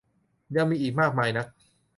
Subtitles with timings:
[0.55, 1.47] ยังมีอีกมากมายนัก